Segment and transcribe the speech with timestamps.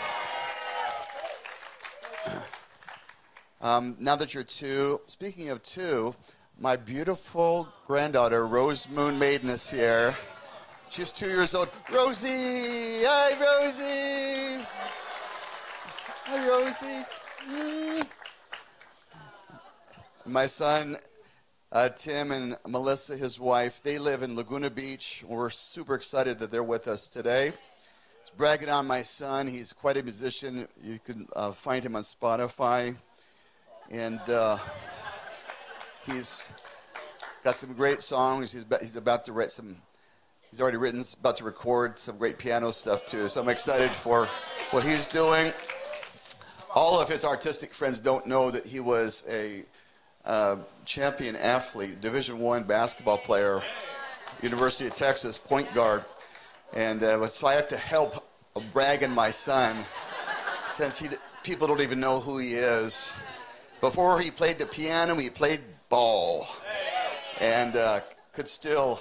[3.61, 6.15] Um, now that you're two, speaking of two,
[6.61, 10.15] my beautiful granddaughter, Rose Moon Maiden, is here.
[10.91, 11.69] She's two years old.
[11.93, 12.29] Rosie!
[13.05, 14.65] Hi, Rosie!
[16.25, 17.07] Hi, Rosie.
[17.49, 18.07] Mm.
[20.27, 20.97] My son,
[21.71, 25.25] uh, Tim, and Melissa, his wife, they live in Laguna Beach.
[25.29, 27.53] We're super excited that they're with us today.
[28.21, 29.47] It's bragging on my son.
[29.47, 30.67] He's quite a musician.
[30.83, 32.97] You can uh, find him on Spotify
[33.91, 34.59] and uh,
[36.11, 36.51] he's
[37.45, 38.53] got some great songs.
[38.53, 39.77] He's about, he's about to write some.
[40.51, 43.29] He's already written, about to record some great piano stuff too.
[43.29, 44.27] So I'm excited for
[44.71, 45.53] what he's doing.
[46.75, 49.63] All of his artistic friends don't know that he was a
[50.25, 53.61] uh, champion athlete, Division One basketball player,
[54.43, 56.05] University of Texas point guard,
[56.75, 58.25] and uh, so I have to help
[58.73, 59.77] bragging my son
[60.71, 61.09] since he
[61.45, 63.15] people don't even know who he is.
[63.81, 66.47] Before he played the piano, he played ball,
[67.41, 68.01] and uh,
[68.33, 69.01] could still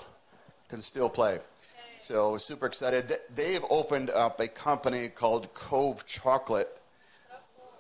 [0.70, 1.40] can still play.
[2.00, 3.12] So super excited.
[3.36, 6.80] They've opened up a company called Cove Chocolate.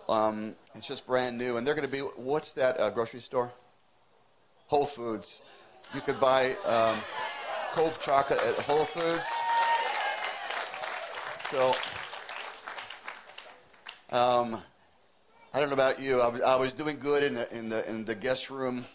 [0.09, 3.51] Um, it's just brand new, and they're going to be what's that uh, grocery store?
[4.67, 5.41] Whole Foods.
[5.93, 6.97] You could buy um,
[7.71, 9.29] Cove Chocolate at Whole Foods.
[11.49, 11.73] So.
[14.09, 14.57] Um,
[15.53, 16.21] I don't know about you.
[16.21, 18.85] I was, I was doing good in the, in the in the guest room,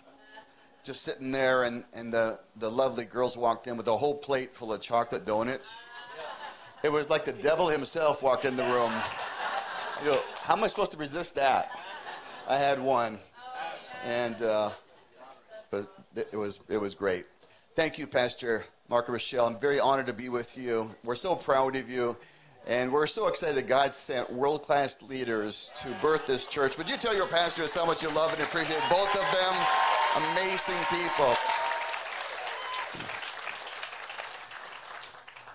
[0.84, 4.50] just sitting there, and, and the, the lovely girls walked in with a whole plate
[4.50, 5.82] full of chocolate donuts.
[6.82, 8.92] It was like the devil himself walked in the room.
[10.04, 11.70] You know, how am I supposed to resist that?
[12.48, 13.20] I had one,
[14.04, 14.70] and uh,
[15.70, 17.24] but it was it was great.
[17.76, 19.46] Thank you, Pastor Mark and Rochelle.
[19.46, 20.90] I'm very honored to be with you.
[21.04, 22.16] We're so proud of you.
[22.66, 26.78] And we're so excited that God sent world class leaders to birth this church.
[26.78, 30.01] Would you tell your pastors how much you love and appreciate both of them?
[30.14, 31.34] Amazing people.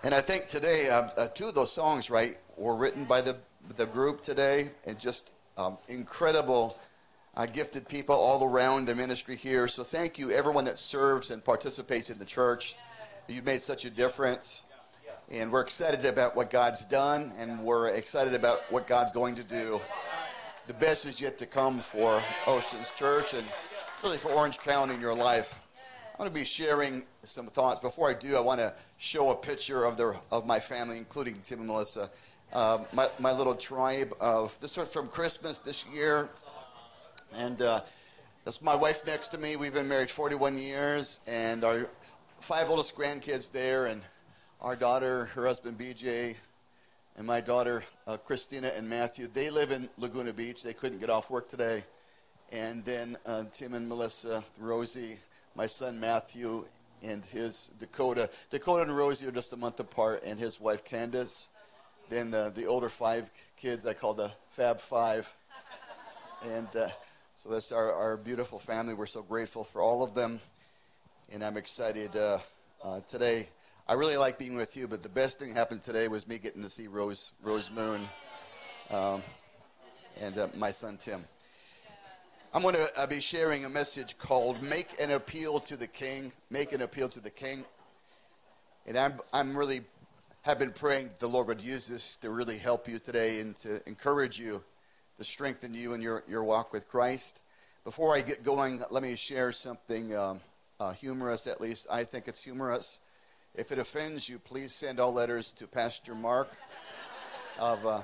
[0.03, 3.35] And I think today, uh, uh, two of those songs, right, were written by the,
[3.75, 6.75] the group today, and just um, incredible,
[7.35, 9.67] uh, gifted people all around the ministry here.
[9.67, 12.77] So thank you, everyone that serves and participates in the church.
[13.27, 14.63] You've made such a difference.
[15.29, 19.43] And we're excited about what God's done, and we're excited about what God's going to
[19.43, 19.79] do.
[20.65, 23.45] The best is yet to come for Oceans Church and
[24.03, 25.65] really for Orange County in your life.
[26.13, 27.79] I'm going to be sharing some thoughts.
[27.79, 31.39] Before I do, I want to show a picture of, their, of my family, including
[31.43, 32.09] Tim and Melissa.
[32.53, 36.29] Uh, my, my little tribe of this one from Christmas this year.
[37.35, 37.81] And uh,
[38.45, 39.55] that's my wife next to me.
[39.55, 41.87] We've been married 41 years, and our
[42.39, 43.87] five oldest grandkids there.
[43.87, 44.01] And
[44.61, 46.35] our daughter, her husband BJ,
[47.17, 50.63] and my daughter uh, Christina and Matthew, they live in Laguna Beach.
[50.63, 51.83] They couldn't get off work today.
[52.51, 55.17] And then uh, Tim and Melissa, Rosie,
[55.55, 56.65] my son Matthew,
[57.03, 58.29] and his Dakota.
[58.49, 61.49] Dakota and Rosie are just a month apart, and his wife Candace.
[62.09, 65.35] Then the, the older five kids I call the Fab Five.
[66.45, 66.87] And uh,
[67.35, 68.93] so that's our, our beautiful family.
[68.93, 70.39] We're so grateful for all of them.
[71.33, 72.37] And I'm excited uh,
[72.83, 73.47] uh today
[73.89, 76.39] I really like being with you, but the best thing that happened today was me
[76.39, 78.01] getting to see Rose Rose Moon
[78.91, 79.23] um,
[80.19, 81.21] and uh, my son Tim.
[82.53, 86.31] I'm going to uh, be sharing a message called "Make an Appeal to the King."
[86.49, 87.65] Make an appeal to the King,
[88.85, 89.81] and I'm I'm really
[90.43, 93.85] have been praying the Lord would use this to really help you today and to
[93.85, 94.63] encourage you,
[95.17, 97.41] to strengthen you in your your walk with Christ.
[97.83, 100.39] Before I get going, let me share something um,
[100.79, 101.47] uh, humorous.
[101.47, 103.01] At least I think it's humorous.
[103.55, 106.49] If it offends you, please send all letters to Pastor Mark.
[107.59, 108.01] Of uh,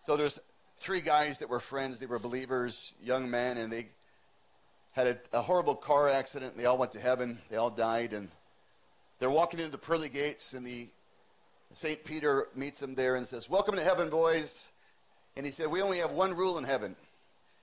[0.00, 0.40] so there's
[0.76, 2.00] three guys that were friends.
[2.00, 3.86] They were believers, young men, and they
[4.92, 6.56] had a, a horrible car accident.
[6.56, 7.38] They all went to heaven.
[7.50, 8.30] They all died, and
[9.18, 10.88] they're walking into the pearly gates, and the
[11.72, 14.68] Saint Peter meets them there and says, "Welcome to heaven, boys."
[15.36, 16.96] And he said, "We only have one rule in heaven,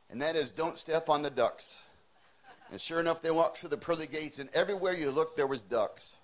[0.09, 1.81] and that is don't step on the ducks."
[2.71, 5.61] And sure enough, they walked through the pearly gates, and everywhere you looked, there was
[5.61, 6.15] ducks.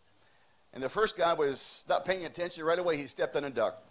[0.74, 2.63] And the first guy was not paying attention.
[2.63, 3.83] Right away, he stepped on a duck.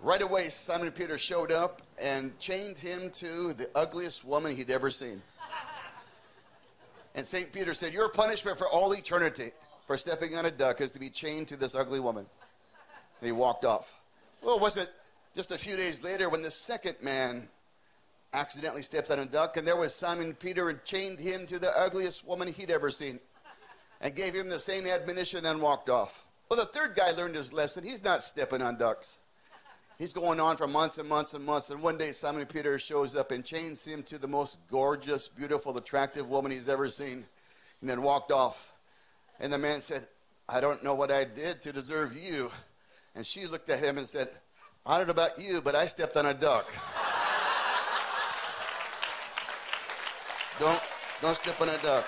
[0.00, 4.90] Right away, Simon Peter showed up and chained him to the ugliest woman he'd ever
[4.90, 5.20] seen.
[7.16, 7.52] And St.
[7.52, 9.50] Peter said, Your punishment for all eternity.
[9.86, 12.26] for stepping on a duck is to be chained to this ugly woman.
[13.20, 14.00] And he walked off.
[14.42, 14.88] Well, was it
[15.34, 17.48] just a few days later when the second man
[18.34, 21.70] accidentally stepped on a duck and there was Simon Peter and chained him to the
[21.76, 23.18] ugliest woman he'd ever seen
[24.00, 26.26] and gave him the same admonition and walked off.
[26.48, 27.82] Well, the third guy learned his lesson.
[27.82, 29.18] He's not stepping on ducks.
[29.98, 31.70] He's going on for months and months and months.
[31.70, 35.76] And one day, Simon Peter shows up and chains him to the most gorgeous, beautiful,
[35.76, 37.24] attractive woman he's ever seen,
[37.80, 38.74] and then walked off.
[39.40, 40.06] And the man said,
[40.48, 42.48] I don't know what I did to deserve you.
[43.16, 44.28] And she looked at him and said,
[44.86, 46.66] I don't know about you, but I stepped on a duck.
[50.60, 50.82] don't,
[51.20, 52.06] don't step on a duck.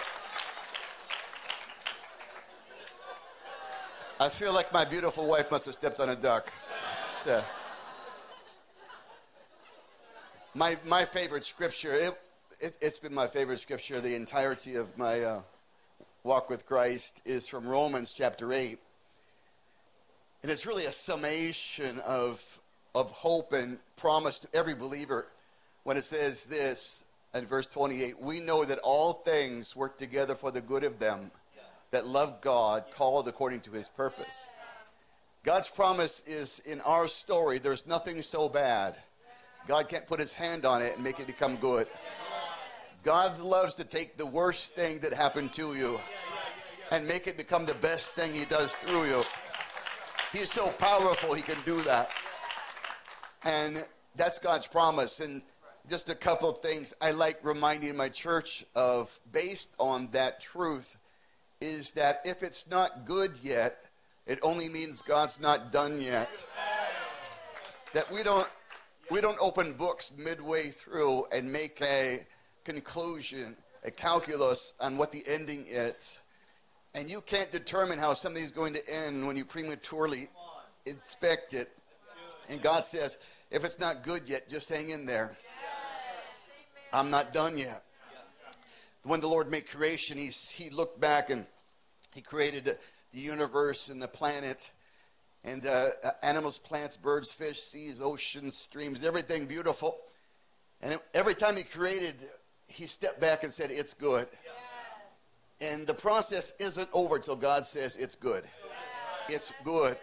[4.20, 6.52] I feel like my beautiful wife must have stepped on a duck.
[7.24, 7.44] To,
[10.54, 12.12] my, my favorite scripture, it,
[12.60, 15.42] it, has been my favorite scripture the entirety of my uh,
[16.24, 18.78] walk with Christ, is from Romans chapter 8.
[20.42, 22.60] And it's really a summation of,
[22.94, 25.26] of hope and promise to every believer
[25.84, 30.50] when it says this in verse 28 We know that all things work together for
[30.50, 31.30] the good of them
[31.92, 34.48] that love God, called according to his purpose.
[35.42, 38.98] God's promise is in our story, there's nothing so bad
[39.66, 41.86] God can't put his hand on it and make it become good.
[43.02, 45.98] God loves to take the worst thing that happened to you
[46.92, 49.22] and make it become the best thing he does through you.
[50.32, 52.10] He's so powerful, he can do that.
[53.44, 53.82] And
[54.16, 55.20] that's God's promise.
[55.20, 55.42] And
[55.88, 60.98] just a couple things I like reminding my church of based on that truth
[61.60, 63.76] is that if it's not good yet,
[64.26, 66.28] it only means God's not done yet.
[67.94, 68.48] That we don't
[69.10, 72.18] we don't open books midway through and make a
[72.64, 76.22] conclusion, a calculus on what the ending is.
[76.94, 80.28] And you can't determine how something's going to end when you prematurely
[80.86, 81.68] inspect it.
[82.48, 83.18] And God says,
[83.50, 85.36] if it's not good yet, just hang in there.
[86.92, 87.82] I'm not done yet.
[89.04, 91.46] When the Lord made creation, he's, he looked back and
[92.14, 94.70] he created the universe and the planet
[95.44, 95.88] and uh,
[96.22, 99.98] animals, plants, birds, fish, seas, oceans, streams, everything beautiful.
[100.82, 102.14] And every time he created,
[102.68, 104.26] he stepped back and said, It's good.
[104.30, 105.72] Yes.
[105.72, 108.44] And the process isn't over till God says it's good.
[108.44, 109.36] Yes.
[109.36, 109.96] It's good.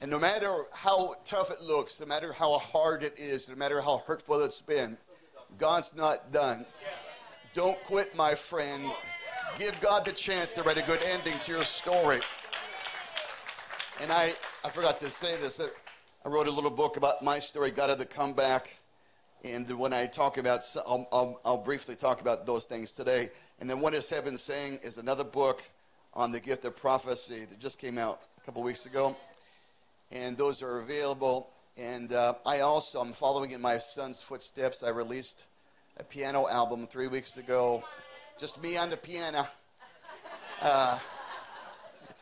[0.00, 3.80] And no matter how tough it looks, no matter how hard it is, no matter
[3.80, 4.96] how hurtful it's been,
[5.58, 6.64] God's not done.
[7.54, 8.82] Don't quit, my friend.
[9.58, 12.20] Give God the chance to write a good ending to your story.
[14.02, 14.32] And I,
[14.64, 15.60] I forgot to say this.
[16.24, 18.74] I wrote a little book about my story, God of the Comeback.
[19.44, 23.28] And when I talk about, I'll, I'll, I'll, briefly talk about those things today.
[23.60, 25.62] And then What is Heaven Saying is another book
[26.14, 29.14] on the gift of prophecy that just came out a couple weeks ago.
[30.10, 31.50] And those are available.
[31.76, 34.82] And uh, I also, I'm following in my son's footsteps.
[34.82, 35.44] I released
[35.98, 37.84] a piano album three weeks ago.
[38.38, 39.46] Just me on the piano.
[40.62, 40.98] Uh,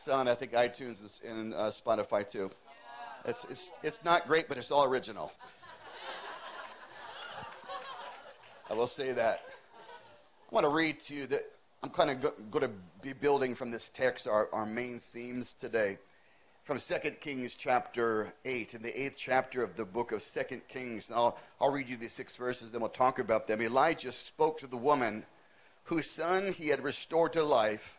[0.09, 2.51] on, I think, iTunes and uh, Spotify too.
[3.25, 5.31] It's, it's, it's not great, but it's all original.
[8.69, 9.41] I will say that.
[10.51, 11.41] I want to read to you that
[11.83, 12.71] I'm kind of go, going to
[13.01, 15.97] be building from this text our, our main themes today.
[16.63, 21.09] From 2 Kings chapter 8, in the eighth chapter of the book of 2 Kings.
[21.09, 23.61] And I'll, I'll read you these six verses, then we'll talk about them.
[23.61, 25.23] Elijah spoke to the woman
[25.85, 27.97] whose son he had restored to life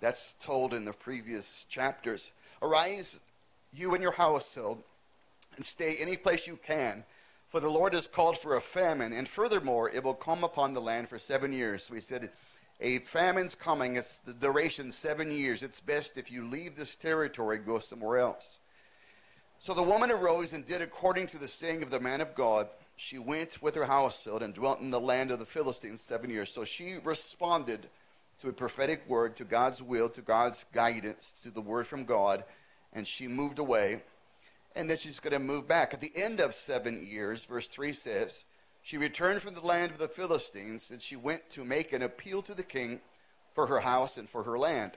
[0.00, 2.32] that's told in the previous chapters.
[2.62, 3.20] Arise,
[3.72, 4.82] you and your household,
[5.56, 7.04] and stay any place you can,
[7.48, 10.80] for the Lord has called for a famine, and furthermore, it will come upon the
[10.80, 11.84] land for seven years.
[11.84, 12.30] So he said,
[12.80, 15.62] A famine's coming, it's the duration seven years.
[15.62, 18.60] It's best if you leave this territory, go somewhere else.
[19.58, 22.68] So the woman arose and did according to the saying of the man of God.
[22.96, 26.50] She went with her household and dwelt in the land of the Philistines seven years.
[26.50, 27.86] So she responded
[28.40, 32.44] to a prophetic word, to God's will, to God's guidance, to the word from God,
[32.92, 34.02] and she moved away.
[34.76, 35.92] And then she's going to move back.
[35.92, 38.44] At the end of seven years, verse 3 says,
[38.82, 42.42] she returned from the land of the Philistines, and she went to make an appeal
[42.42, 43.00] to the king
[43.54, 44.92] for her house and for her land.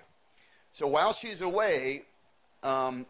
[0.71, 2.03] So while she's away,
[2.63, 3.05] um,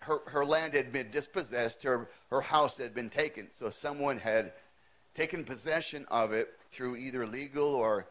[0.00, 3.50] her, her land had been dispossessed, her, her house had been taken.
[3.50, 4.52] So someone had
[5.14, 8.06] taken possession of it through either legal or,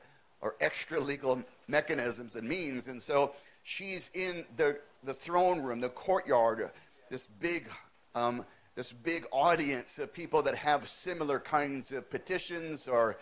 [0.46, 2.88] or extra legal mechanisms and means.
[2.88, 3.34] And so
[3.64, 6.70] she's in the, the throne room, the courtyard,
[7.10, 7.68] this big,
[8.14, 13.18] um, this big audience of people that have similar kinds of petitions or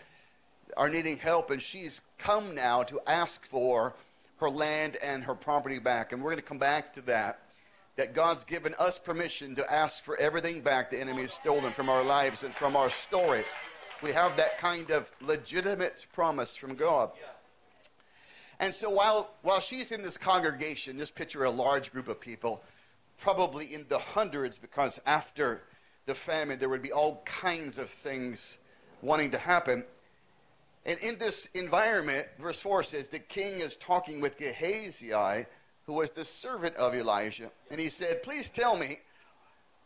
[0.75, 1.49] are needing help.
[1.49, 3.95] And she's come now to ask for
[4.41, 6.11] her land and her property back.
[6.11, 7.39] And we're going to come back to that.
[7.95, 11.89] That God's given us permission to ask for everything back the enemy has stolen from
[11.89, 13.43] our lives and from our story.
[14.03, 17.11] We have that kind of legitimate promise from God.
[18.59, 22.63] And so while, while she's in this congregation, just picture a large group of people,
[23.17, 25.63] probably in the hundreds, because after
[26.05, 28.57] the famine, there would be all kinds of things
[29.01, 29.85] wanting to happen.
[30.85, 35.11] And in this environment, verse 4 says, the king is talking with Gehazi,
[35.85, 37.51] who was the servant of Elijah.
[37.71, 38.97] And he said, Please tell me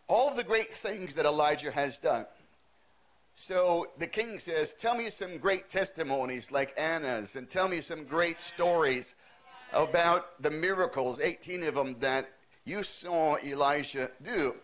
[0.08, 2.26] all the great things that Elijah has done.
[3.40, 8.04] So the king says, Tell me some great testimonies like Anna's, and tell me some
[8.04, 9.14] great stories
[9.72, 12.32] about the miracles, 18 of them, that
[12.66, 14.56] you saw Elijah do.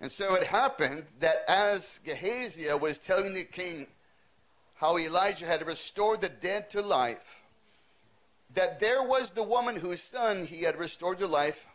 [0.00, 3.88] And so it happened that as Gehazi was telling the king
[4.76, 7.42] how Elijah had restored the dead to life,
[8.54, 11.66] that there was the woman whose son he had restored to life,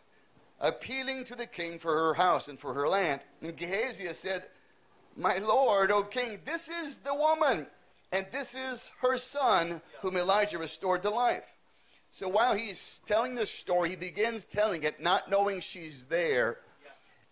[0.61, 3.19] appealing to the king for her house and for her land.
[3.41, 4.45] And Gehazi said,
[5.17, 7.67] My lord, O king, this is the woman,
[8.11, 11.55] and this is her son whom Elijah restored to life.
[12.09, 16.57] So while he's telling this story, he begins telling it, not knowing she's there.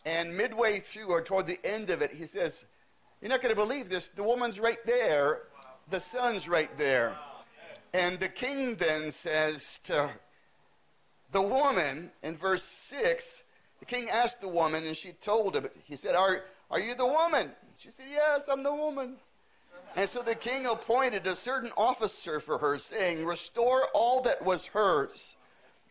[0.06, 2.66] And midway through, or toward the end of it, he says,
[3.22, 4.08] You're not going to believe this.
[4.10, 5.44] The woman's right there,
[5.90, 7.18] the son's right there.
[7.94, 10.10] And the king then says to
[11.32, 13.44] the woman in verse 6,
[13.80, 17.06] the king asked the woman, and she told him, he said, Are, are you the
[17.06, 17.52] woman?
[17.80, 19.16] She said, Yes, I'm the woman.
[19.96, 24.68] And so the king appointed a certain officer for her, saying, Restore all that was
[24.68, 25.38] hers,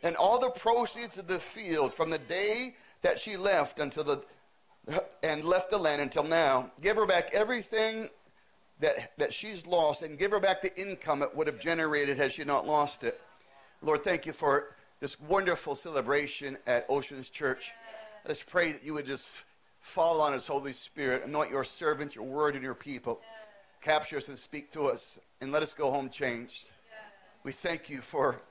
[0.03, 4.23] and all the proceeds of the field from the day that she left until the
[5.23, 6.71] and left the land until now.
[6.83, 8.11] Give her back everything
[8.81, 12.33] that, that she's lost and give her back the income it would have generated had
[12.33, 13.19] she not lost it.
[13.81, 17.73] Lord, thank you for this wonderful celebration at Oceans Church.
[18.25, 19.45] Let us pray that you would just
[19.81, 23.21] fall on us, Holy Spirit, anoint your servant, your word, and your people.
[23.81, 26.71] Capture us and speak to us, and let us go home changed.
[27.45, 28.43] We thank you for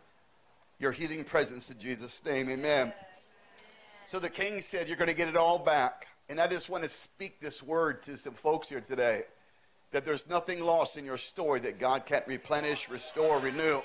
[0.79, 2.49] your healing presence in Jesus' name.
[2.49, 2.93] Amen.
[4.05, 6.07] So the king said, You're going to get it all back.
[6.29, 9.21] And I just want to speak this word to some folks here today
[9.91, 13.79] that there's nothing lost in your story that God can't replenish, restore, renew.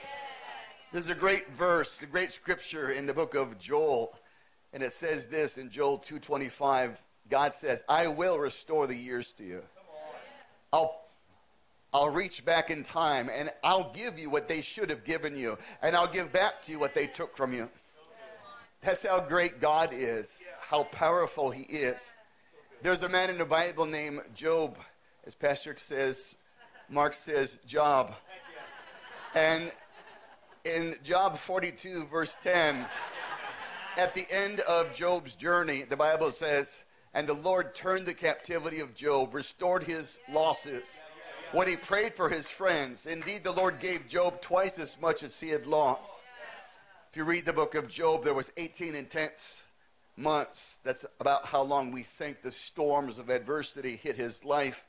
[0.92, 4.18] There's a great verse, a great scripture in the book of Joel,
[4.72, 7.02] and it says this in Joel 2:25.
[7.28, 9.62] God says, "I will restore the years to you.
[10.72, 11.00] I'll
[11.94, 15.58] I'll reach back in time and I'll give you what they should have given you,
[15.82, 17.70] and I'll give back to you what they took from you."
[18.82, 22.12] That's how great God is, how powerful He is.
[22.82, 24.76] There's a man in the Bible named Job,
[25.24, 26.34] as Pastor says,
[26.88, 28.12] Mark says, Job.
[29.36, 29.72] And
[30.64, 32.84] in Job 42, verse 10,
[33.98, 36.84] at the end of Job's journey, the Bible says,
[37.14, 41.00] and the Lord turned the captivity of Job, restored his losses.
[41.52, 45.38] When he prayed for his friends, indeed the Lord gave Job twice as much as
[45.38, 46.23] he had lost.
[47.11, 49.66] If you read the book of Job, there was 18 intense
[50.16, 50.76] months.
[50.76, 54.87] That's about how long we think the storms of adversity hit his life.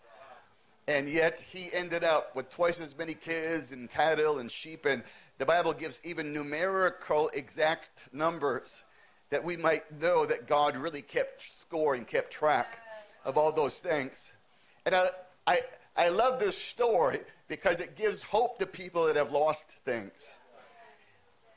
[0.88, 4.86] And yet he ended up with twice as many kids and cattle and sheep.
[4.86, 5.04] And
[5.38, 8.86] the Bible gives even numerical exact numbers
[9.34, 12.80] that we might know that God really kept score and kept track
[13.26, 14.32] of all those things.
[14.86, 15.08] And I,
[15.48, 15.58] I,
[15.98, 20.38] I love this story because it gives hope to people that have lost things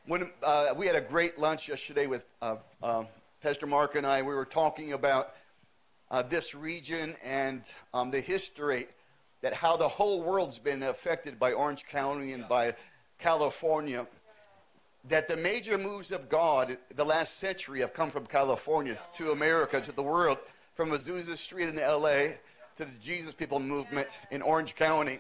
[0.07, 3.05] when uh, we had a great lunch yesterday with uh, uh,
[3.43, 5.33] Pastor Mark and I, we were talking about
[6.11, 8.87] uh, this region and um, the history
[9.43, 12.75] that how the whole world's been affected by Orange County and by
[13.19, 14.07] California.
[15.09, 19.81] That the major moves of God the last century have come from California to America,
[19.81, 20.39] to the world,
[20.75, 22.35] from Azusa Street in LA
[22.77, 25.19] to the Jesus People movement in Orange County.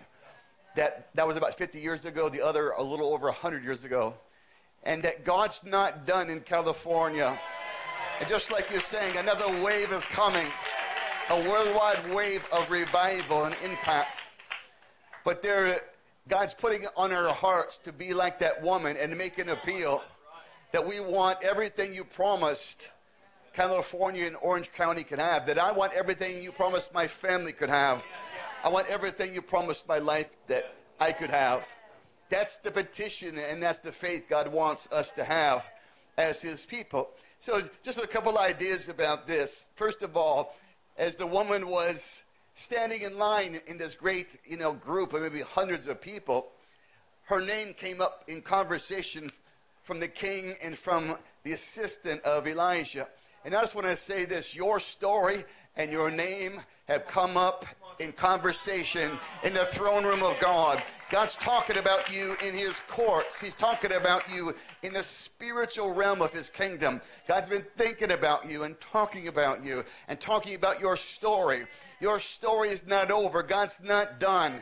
[0.75, 4.15] That, that was about 50 years ago, the other a little over 100 years ago
[4.87, 7.37] and that God's not done in California.
[8.21, 10.47] And just like you're saying, another wave is coming
[11.29, 14.23] a worldwide wave of revival and impact.
[15.25, 15.77] But there,
[16.29, 20.03] God's putting on our hearts to be like that woman and make an appeal
[20.73, 22.91] that we want everything you promised
[23.55, 27.71] California and Orange County could have, that I want everything you promised my family could
[27.71, 28.07] have.
[28.65, 31.67] I want everything you promised my life that I could have.
[32.29, 35.71] That's the petition and that's the faith God wants us to have
[36.19, 37.09] as His people.
[37.39, 39.73] So, just a couple ideas about this.
[39.77, 40.57] First of all,
[40.99, 42.25] as the woman was
[42.57, 46.49] standing in line in this great, you know, group of maybe hundreds of people,
[47.25, 49.31] her name came up in conversation
[49.83, 53.07] from the king and from the assistant of Elijah.
[53.45, 55.45] And I just want to say this your story
[55.77, 56.53] and your name
[56.89, 57.67] have come up
[57.99, 59.11] in conversation
[59.45, 60.83] in the throne room of God.
[61.11, 63.41] God's talking about you in his courts.
[63.41, 64.55] He's talking about you
[64.87, 67.01] in the spiritual realm of his kingdom.
[67.27, 71.61] God's been thinking about you and talking about you and talking about your story.
[72.01, 73.43] Your story is not over.
[73.43, 74.53] God's not done.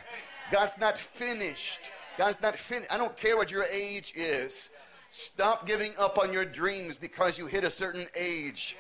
[0.51, 1.93] God's not finished.
[2.17, 2.93] God's not finished.
[2.93, 4.71] I don't care what your age is.
[5.11, 8.77] Stop giving up on your dreams because you hit a certain age.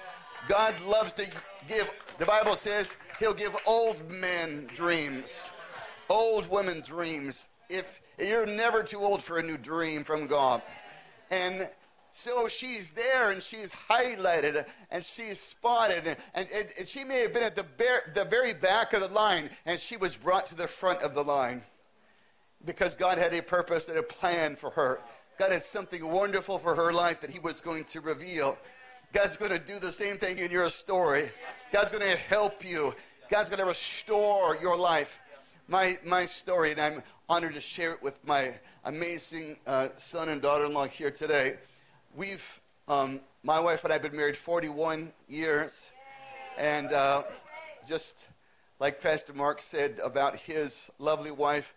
[0.48, 5.52] God loves to give, the Bible says, He'll give old men dreams,
[6.08, 7.50] old women dreams.
[7.70, 10.62] If you're never too old for a new dream from God.
[11.34, 11.68] And
[12.10, 16.06] so she's there and she's highlighted and she's spotted.
[16.06, 16.46] And, and,
[16.78, 17.66] and she may have been at the,
[18.14, 21.24] the very back of the line and she was brought to the front of the
[21.24, 21.62] line
[22.64, 25.00] because God had a purpose and a plan for her.
[25.38, 28.56] God had something wonderful for her life that He was going to reveal.
[29.12, 31.24] God's going to do the same thing in your story.
[31.72, 32.94] God's going to help you.
[33.28, 35.20] God's going to restore your life.
[35.66, 38.50] My, my story, and I'm honored to share it with my
[38.84, 41.54] amazing uh, son and daughter in law here today.
[42.14, 45.92] We've, um, my wife and I have been married 41 years.
[46.58, 47.22] And uh,
[47.88, 48.28] just
[48.78, 51.74] like Pastor Mark said about his lovely wife,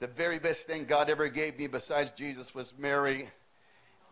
[0.00, 3.28] the very best thing God ever gave me besides Jesus was Mary.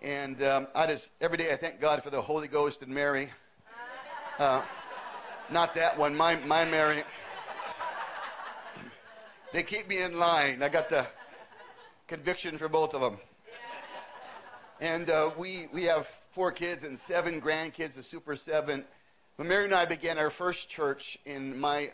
[0.02, 3.28] And um, I just, every day I thank God for the Holy Ghost and Mary.
[4.38, 4.60] Uh,
[5.50, 7.02] not that one, my, my Mary.
[9.54, 10.64] They keep me in line.
[10.64, 11.06] I got the
[12.08, 13.18] conviction for both of them.
[14.80, 18.84] And uh, we, we have four kids and seven grandkids, the Super Seven.
[19.36, 21.90] When Mary and I began our first church in my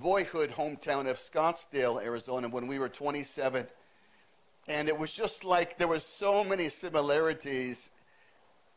[0.00, 3.66] boyhood hometown of Scottsdale, Arizona, when we were 27,
[4.68, 7.90] and it was just like there were so many similarities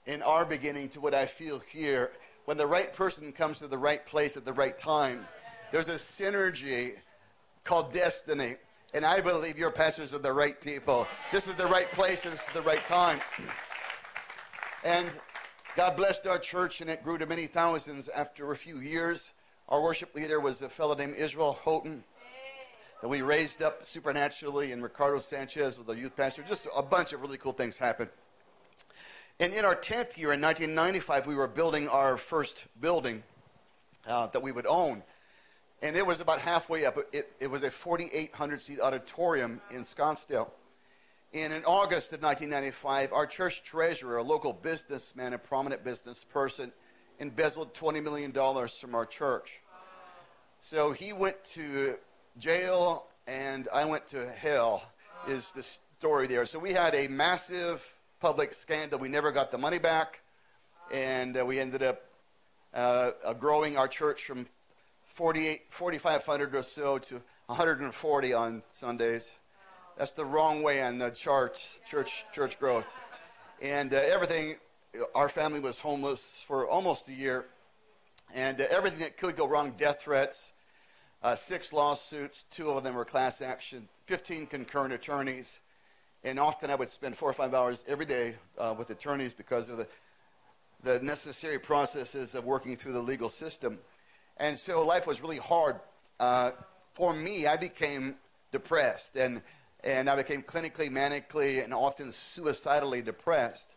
[0.08, 2.10] in our beginning to what I feel here.
[2.46, 5.24] When the right person comes to the right place at the right time,
[5.72, 6.94] there's a synergy
[7.64, 8.54] called destiny.
[8.94, 11.08] And I believe your pastors are the right people.
[11.32, 13.20] This is the right place, and this is the right time.
[14.86, 15.10] And
[15.76, 19.34] God blessed our church, and it grew to many thousands after a few years.
[19.70, 22.04] Our worship leader was a fellow named Israel Houghton
[23.02, 26.44] that we raised up supernaturally, and Ricardo Sanchez was our youth pastor.
[26.48, 28.10] Just a bunch of really cool things happened.
[29.40, 33.24] And in our 10th year, in 1995, we were building our first building
[34.08, 35.02] uh, that we would own.
[35.84, 36.98] And it was about halfway up.
[37.12, 40.50] It, it was a 4,800 seat auditorium in Scottsdale.
[41.34, 46.72] And in August of 1995, our church treasurer, a local businessman, a prominent business person,
[47.20, 49.60] embezzled $20 million from our church.
[50.62, 51.96] So he went to
[52.38, 54.90] jail and I went to hell,
[55.28, 56.46] is the story there.
[56.46, 59.00] So we had a massive public scandal.
[59.00, 60.22] We never got the money back,
[60.94, 62.02] and uh, we ended up
[62.74, 64.46] uh, uh, growing our church from
[65.14, 69.38] 4,500 or so to 140 on Sundays.
[69.96, 72.92] That's the wrong way on the charts, church, church growth.
[73.62, 74.56] And uh, everything,
[75.14, 77.46] our family was homeless for almost a year.
[78.34, 80.54] And uh, everything that could go wrong, death threats,
[81.22, 85.60] uh, six lawsuits, two of them were class action, 15 concurrent attorneys,
[86.24, 89.70] and often I would spend four or five hours every day uh, with attorneys because
[89.70, 89.88] of the,
[90.82, 93.78] the necessary processes of working through the legal system.
[94.38, 95.76] And so life was really hard.
[96.20, 96.52] Uh,
[96.94, 98.16] for me, I became
[98.52, 99.42] depressed, and,
[99.84, 103.76] and I became clinically, manically, and often suicidally depressed.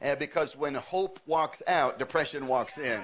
[0.00, 3.02] And because when hope walks out, depression walks in.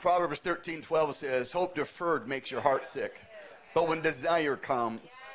[0.00, 3.22] Proverbs 13 12 says, Hope deferred makes your heart sick.
[3.74, 5.34] But when desire comes,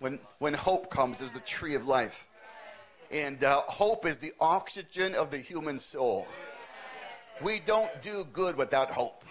[0.00, 2.28] when, when hope comes, is the tree of life.
[3.10, 6.26] And uh, hope is the oxygen of the human soul.
[7.42, 9.24] We don't do good without hope.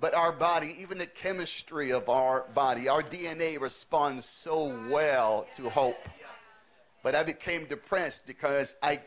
[0.00, 5.68] But our body, even the chemistry of our body, our DNA responds so well to
[5.68, 6.08] hope.
[7.02, 9.00] But I became depressed because I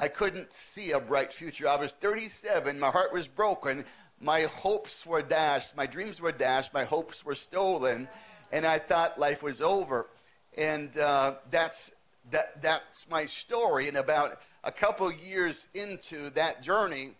[0.00, 1.68] I couldn't see a bright future.
[1.68, 3.84] I was 37, my heart was broken,
[4.20, 8.06] my hopes were dashed, my dreams were dashed, my hopes were stolen,
[8.52, 10.08] and I thought life was over.
[10.56, 11.96] And uh, that's,
[12.30, 13.88] that, that's my story.
[13.88, 17.10] And about a couple years into that journey,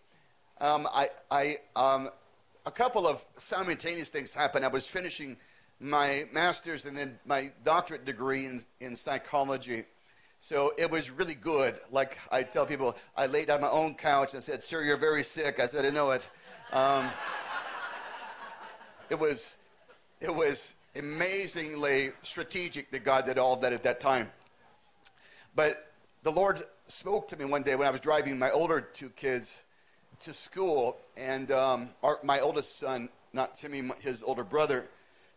[0.61, 2.09] um, I, I, um,
[2.65, 4.65] a couple of simultaneous things happened.
[4.65, 5.37] I was finishing
[5.79, 9.83] my master's and then my doctorate degree in, in psychology.
[10.39, 11.75] So it was really good.
[11.91, 15.23] Like I tell people, I laid on my own couch and said, Sir, you're very
[15.23, 15.59] sick.
[15.59, 16.27] I said, I know it.
[16.71, 17.05] Um,
[19.09, 19.57] it was
[20.21, 24.29] it was amazingly strategic that God did all that at that time.
[25.55, 25.91] But
[26.23, 29.63] the Lord spoke to me one day when I was driving my older two kids
[30.19, 34.89] to school, and um, our, my oldest son, not Timmy, his older brother,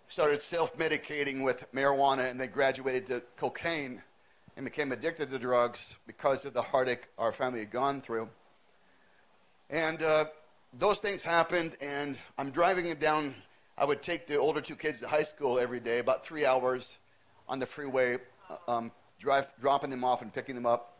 [0.08, 4.02] started self-medicating with marijuana, and they graduated to cocaine
[4.56, 8.28] and became addicted to drugs because of the heartache our family had gone through.
[9.70, 10.24] And uh,
[10.78, 13.34] those things happened, and I'm driving it down.
[13.78, 16.98] I would take the older two kids to high school every day, about three hours
[17.48, 18.18] on the freeway,
[18.50, 20.98] uh, um, drive, dropping them off and picking them up.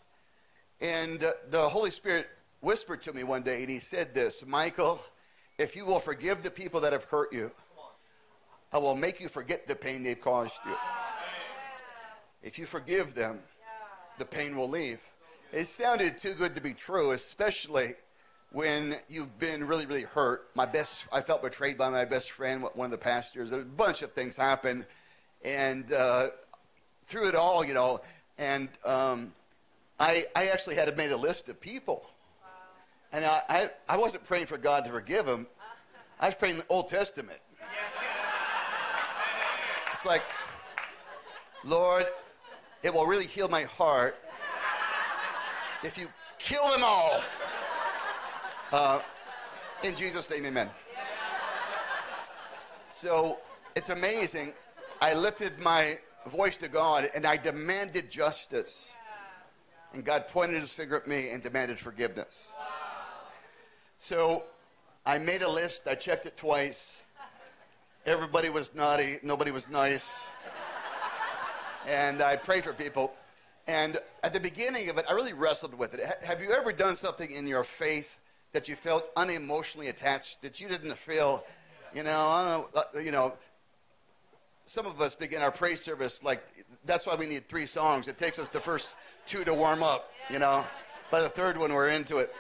[0.81, 2.29] And uh, the Holy Spirit
[2.62, 5.05] whispered to me one day, and he said this Michael,
[5.59, 7.51] if you will forgive the people that have hurt you,
[8.72, 10.75] I will make you forget the pain they've caused you.
[12.42, 13.40] If you forgive them,
[14.18, 15.07] the pain will leave.
[15.53, 17.90] It sounded too good to be true, especially
[18.53, 20.48] when you've been really, really hurt.
[20.55, 23.53] My best, I felt betrayed by my best friend, one of the pastors.
[23.53, 24.87] A bunch of things happened,
[25.44, 26.29] and uh,
[27.05, 28.01] through it all, you know,
[28.38, 29.33] and um,
[30.01, 32.05] I, I actually had made a list of people,
[33.12, 35.46] and I, I, I wasn't praying for God to forgive them.
[36.20, 37.38] I was praying the Old Testament.
[39.92, 40.22] It's like,
[41.64, 42.05] Lord,
[42.83, 44.16] it will really heal my heart
[45.85, 46.07] if you
[46.38, 47.20] kill them all.
[48.72, 49.01] Uh,
[49.85, 50.68] in Jesus' name, amen.
[52.90, 53.38] So
[53.77, 54.53] it's amazing.
[55.01, 55.94] I lifted my
[56.27, 58.94] voice to God and I demanded justice.
[59.92, 62.51] And God pointed his finger at me and demanded forgiveness.
[64.03, 64.43] So
[65.07, 65.87] I made a list.
[65.87, 67.05] I checked it twice.
[68.05, 69.19] Everybody was naughty.
[69.23, 70.29] Nobody was nice.
[71.88, 73.12] And I prayed for people.
[73.69, 76.01] And at the beginning of it, I really wrestled with it.
[76.27, 78.19] Have you ever done something in your faith
[78.51, 81.45] that you felt unemotionally attached, that you didn't feel,
[81.95, 83.33] you know, know, uh, you know,
[84.65, 86.43] some of us begin our praise service like
[86.85, 88.09] that's why we need three songs.
[88.09, 90.65] It takes us the first two to warm up, you know.
[91.12, 92.35] By the third one, we're into it.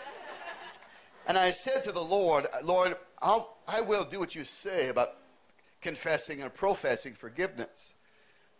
[1.26, 5.08] And I said to the Lord, Lord, I'll, I will do what you say about
[5.80, 7.94] confessing and professing forgiveness.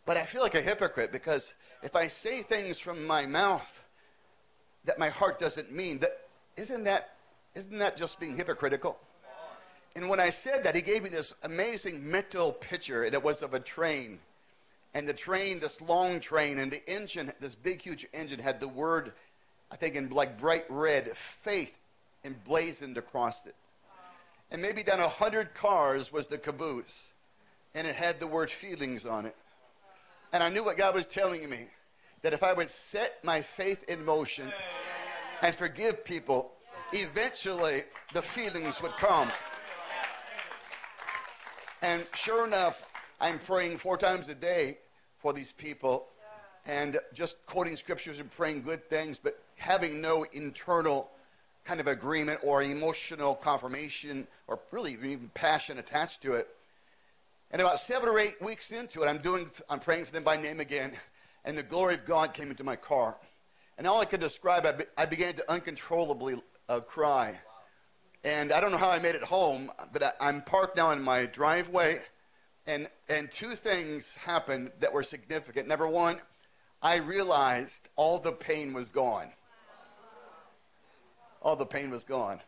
[0.06, 3.84] But I feel like a hypocrite because if I say things from my mouth
[4.84, 6.10] that my heart doesn't mean, that
[6.56, 7.10] isn't that
[7.54, 8.98] isn't that just being hypocritical?
[9.94, 13.42] And when I said that, he gave me this amazing mental picture, and it was
[13.42, 14.20] of a train.
[14.94, 18.68] And the train, this long train, and the engine, this big, huge engine, had the
[18.68, 19.12] word,
[19.70, 21.78] I think in like bright red, faith
[22.24, 23.54] emblazoned across it.
[24.50, 27.12] And maybe down a hundred cars was the caboose,
[27.74, 29.36] and it had the word feelings on it.
[30.32, 31.66] And I knew what God was telling me
[32.22, 34.52] that if I would set my faith in motion
[35.42, 36.52] and forgive people,
[36.92, 37.80] eventually
[38.14, 39.30] the feelings would come.
[41.82, 42.88] And sure enough,
[43.20, 44.78] I'm praying four times a day
[45.18, 46.06] for these people
[46.66, 51.10] and just quoting scriptures and praying good things, but having no internal
[51.64, 56.48] kind of agreement or emotional confirmation or really even passion attached to it.
[57.50, 60.36] And about seven or eight weeks into it, I'm doing, I'm praying for them by
[60.36, 60.92] name again,
[61.44, 63.16] and the glory of God came into my car.
[63.76, 66.36] And all I could describe, I, be, I began to uncontrollably
[66.68, 67.38] uh, cry.
[68.24, 71.02] And I don't know how I made it home, but I, I'm parked now in
[71.02, 71.98] my driveway,
[72.66, 75.66] and and two things happened that were significant.
[75.66, 76.16] Number one,
[76.80, 79.32] I realized all the pain was gone.
[81.42, 82.38] All the pain was gone.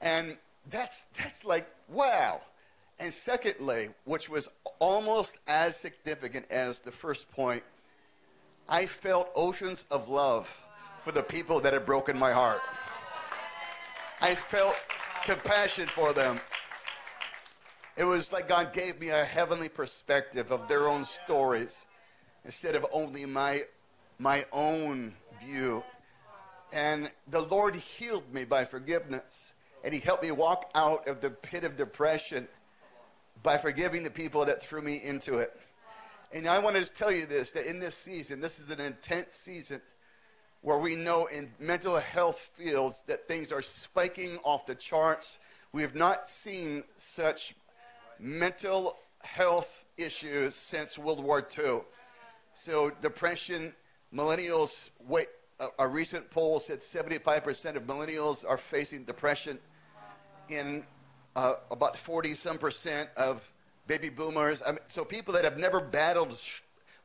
[0.00, 0.36] And
[0.68, 2.40] that's that's like wow.
[2.98, 7.62] And secondly, which was almost as significant as the first point,
[8.68, 10.66] I felt oceans of love
[10.98, 12.60] for the people that had broken my heart.
[14.20, 14.76] I felt
[15.24, 16.38] compassion for them.
[17.96, 21.86] It was like God gave me a heavenly perspective of their own stories
[22.44, 23.60] instead of only my
[24.18, 25.82] my own view.
[26.72, 29.54] And the Lord healed me by forgiveness.
[29.84, 32.46] And He helped me walk out of the pit of depression
[33.42, 35.58] by forgiving the people that threw me into it.
[36.32, 39.34] And I want to tell you this that in this season, this is an intense
[39.34, 39.80] season
[40.62, 45.38] where we know in mental health fields that things are spiking off the charts.
[45.72, 47.54] We have not seen such
[48.18, 51.80] mental health issues since World War II.
[52.52, 53.72] So, depression,
[54.14, 55.26] millennials, wait,
[55.78, 59.58] a, recent poll said 75% of millennials are facing depression.
[60.48, 60.84] In
[61.36, 63.52] uh, about 40 some percent of
[63.86, 64.62] baby boomers.
[64.66, 66.38] I mean, so people that have never battled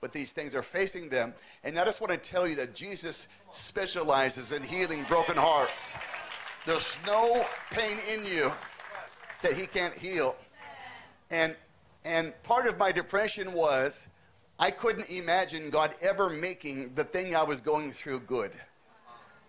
[0.01, 1.33] with these things are facing them.
[1.63, 5.95] And I just want to tell you that Jesus specializes in healing broken hearts.
[6.65, 8.51] There's no pain in you
[9.41, 10.35] that he can't heal.
[11.31, 11.55] And
[12.03, 14.07] and part of my depression was
[14.57, 18.51] I couldn't imagine God ever making the thing I was going through good.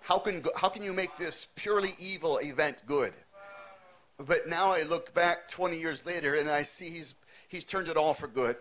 [0.00, 3.12] How can, how can you make this purely evil event good?
[4.18, 7.14] But now I look back 20 years later and I see he's,
[7.48, 8.56] he's turned it all for good.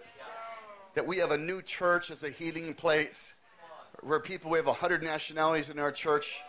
[0.94, 3.34] That we have a new church as a healing place
[4.02, 6.42] where people, we have 100 nationalities in our church,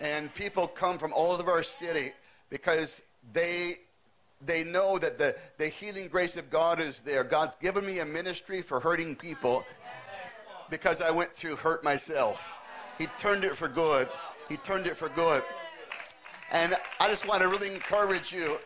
[0.00, 2.10] and people come from all over our city
[2.50, 3.74] because they
[4.44, 7.24] they know that the, the healing grace of God is there.
[7.24, 9.64] God's given me a ministry for hurting people
[10.70, 12.58] because I went through hurt myself.
[12.98, 14.08] He turned it for good.
[14.48, 15.42] He turned it for good.
[16.52, 18.56] And I just want to really encourage you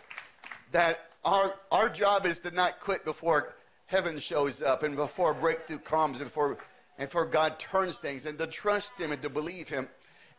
[0.73, 3.55] that our, our job is to not quit before
[3.87, 6.59] heaven shows up and before breakthrough comes and before,
[6.99, 9.89] and before God turns things and to trust Him and to believe Him.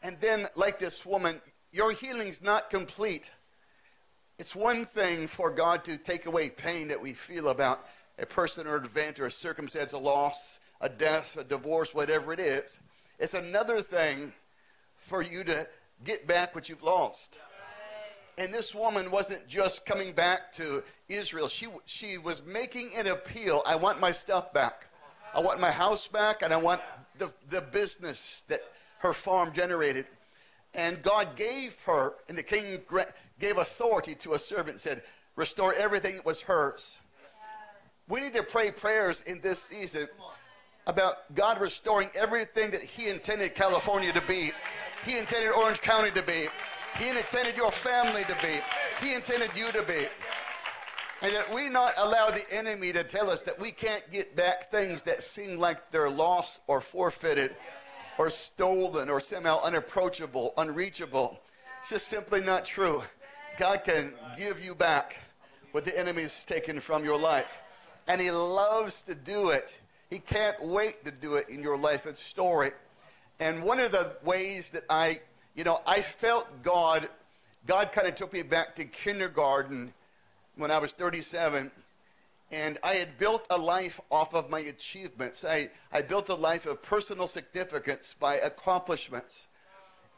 [0.03, 3.33] And then, like this woman, your healing's not complete.
[4.37, 7.79] It's one thing for God to take away pain that we feel about
[8.19, 12.33] a person or an event or a circumstance, a loss, a death, a divorce, whatever
[12.33, 12.81] it is.
[13.17, 14.33] It's another thing
[14.97, 15.67] for you to
[16.03, 17.39] get back what you've lost.
[18.37, 21.47] And this woman wasn't just coming back to Israel.
[21.47, 23.61] She, she was making an appeal.
[23.65, 24.87] I want my stuff back.
[25.33, 26.81] I want my house back, and I want
[27.17, 28.59] the, the business that
[28.99, 30.05] her farm generated.
[30.73, 32.81] And God gave her, and the king
[33.39, 35.01] gave authority to a servant, said,
[35.35, 36.99] Restore everything that was hers.
[38.07, 40.07] We need to pray prayers in this season
[40.87, 44.51] about God restoring everything that He intended California to be.
[45.05, 46.45] He intended Orange County to be.
[46.97, 49.05] He intended your family to be.
[49.05, 50.05] He intended you to be.
[51.21, 54.69] And that we not allow the enemy to tell us that we can't get back
[54.71, 57.55] things that seem like they're lost or forfeited
[58.17, 61.39] or stolen or somehow unapproachable, unreachable.
[61.81, 63.01] It's just simply not true.
[63.57, 65.21] God can give you back
[65.71, 67.61] what the enemy has taken from your life.
[68.07, 69.79] And he loves to do it.
[70.09, 72.69] He can't wait to do it in your life and story.
[73.39, 75.19] And one of the ways that I,
[75.55, 77.07] you know, I felt God,
[77.65, 79.93] God kind of took me back to kindergarten
[80.55, 81.71] when I was 37.
[82.51, 85.43] And I had built a life off of my achievements.
[85.43, 89.47] I, I built a life of personal significance by accomplishments.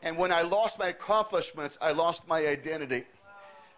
[0.04, 3.06] And when I lost my accomplishments, I lost my identity.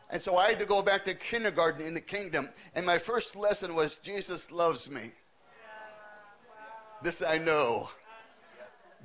[0.09, 2.49] And so I had to go back to kindergarten in the kingdom.
[2.73, 5.11] And my first lesson was Jesus loves me.
[7.01, 7.89] This I know.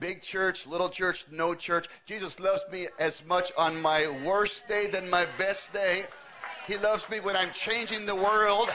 [0.01, 1.89] Big church, little church, no church.
[2.07, 6.03] Jesus loves me as much on my worst day than my best day.
[6.67, 8.71] He loves me when I'm changing the world.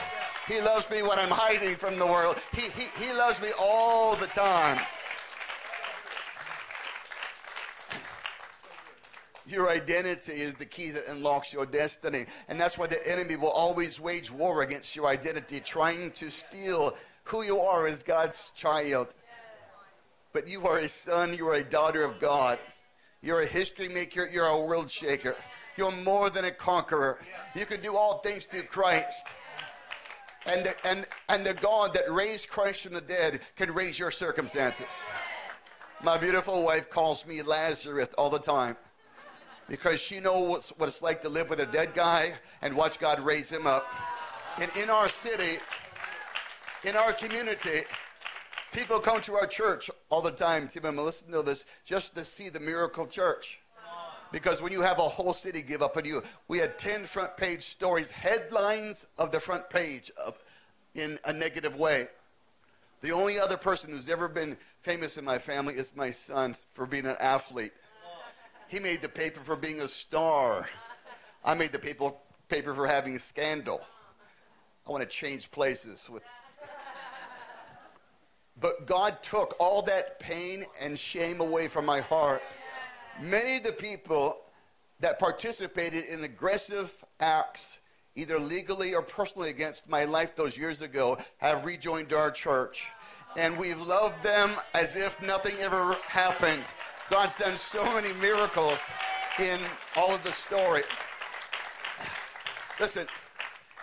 [0.48, 2.36] He loves me when I'm hiding from the world.
[2.54, 4.78] He, he, he loves me all the time.
[9.50, 12.26] Your identity is the key that unlocks your destiny.
[12.48, 16.94] And that's why the enemy will always wage war against your identity, trying to steal
[17.24, 19.12] who you are as God's child.
[20.32, 22.60] But you are a son, you are a daughter of God.
[23.22, 25.34] You're a history maker, you're a world shaker.
[25.76, 27.18] You're more than a conqueror.
[27.56, 29.36] You can do all things through Christ.
[30.46, 34.10] And the, and, and the God that raised Christ from the dead can raise your
[34.12, 35.04] circumstances.
[36.04, 38.76] My beautiful wife calls me Lazarus all the time
[39.70, 43.20] because she knows what it's like to live with a dead guy and watch God
[43.20, 43.86] raise him up.
[44.60, 45.62] And in our city,
[46.86, 47.86] in our community,
[48.72, 50.66] people come to our church all the time.
[50.66, 53.60] Tim and Melissa know this just to see the miracle church.
[54.32, 57.36] Because when you have a whole city give up on you, we had 10 front
[57.36, 60.10] page stories, headlines of the front page
[60.96, 62.04] in a negative way.
[63.02, 66.86] The only other person who's ever been famous in my family is my son for
[66.86, 67.72] being an athlete.
[68.70, 70.68] He made the paper for being a star.
[71.44, 72.12] I made the paper,
[72.48, 73.80] paper for having a scandal.
[74.86, 76.22] I want to change places with.
[78.60, 82.42] But God took all that pain and shame away from my heart.
[83.20, 84.38] Many of the people
[85.00, 87.80] that participated in aggressive acts,
[88.14, 92.88] either legally or personally against my life those years ago, have rejoined our church.
[93.36, 96.64] And we've loved them as if nothing ever happened.
[97.10, 98.94] God's done so many miracles
[99.40, 99.58] in
[99.96, 100.82] all of the story.
[102.78, 103.04] Listen,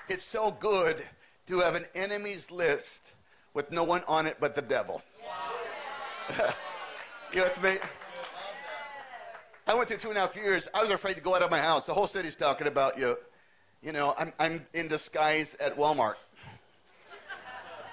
[0.07, 1.05] it's so good
[1.47, 3.15] to have an enemies list
[3.53, 5.01] with no one on it but the devil.
[7.33, 7.71] you with me?
[9.67, 10.69] I went through two and a half years.
[10.73, 11.83] I was afraid to go out of my house.
[11.83, 13.17] The whole city's talking about you.
[13.83, 16.15] You know, I'm, I'm in disguise at Walmart.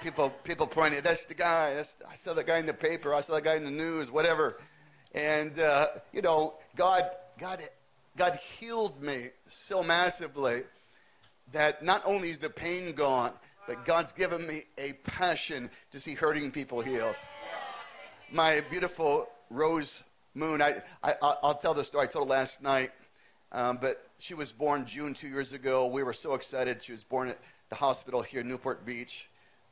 [0.01, 1.75] People, people pointing, that's the guy.
[1.75, 3.13] That's, I saw the guy in the paper.
[3.13, 4.59] I saw the guy in the news, whatever.
[5.15, 7.03] And, uh, you know, God,
[7.39, 7.63] God,
[8.17, 10.63] God healed me so massively
[11.53, 13.33] that not only is the pain gone,
[13.67, 17.17] but God's given me a passion to see hurting people healed.
[18.33, 20.73] My beautiful Rose Moon, I,
[21.03, 22.91] I, I'll tell the story I told last night,
[23.53, 25.87] um, but she was born June two years ago.
[25.87, 26.83] We were so excited.
[26.83, 27.39] She was born at
[27.71, 29.29] the hospital here in Newport Beach,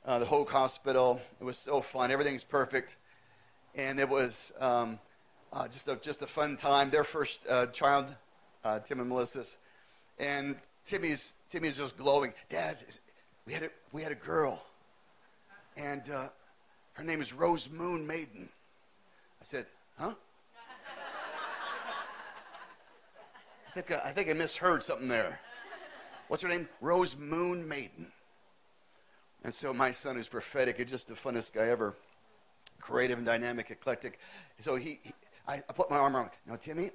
[0.07, 1.21] uh, the Hoag Hospital.
[1.41, 2.13] It was so fun.
[2.13, 2.97] Everything's perfect.
[3.75, 5.01] And it was um,
[5.53, 6.91] uh, just, a, just a fun time.
[6.91, 8.15] Their first uh, child,
[8.65, 9.59] uh, Tim and Melissa's.
[10.19, 12.33] And Timmy's, Timmy's just glowing.
[12.49, 12.77] Dad,
[13.47, 14.63] we had a, we had a girl,
[15.77, 16.27] and uh,
[16.95, 18.49] her name is Rose Moon Maiden.
[19.41, 19.67] I said,
[19.99, 20.13] huh?
[23.69, 25.41] I think I, I think I misheard something there.
[26.29, 26.69] What's her name?
[26.81, 28.07] Rose Moon Maiden.
[29.45, 31.97] And so my son is prophetic and just the funnest guy ever.
[32.81, 34.19] Creative and dynamic, eclectic.
[34.61, 35.01] So he
[35.47, 36.31] I, I, put my arm around.
[36.47, 36.91] Now, Timmy,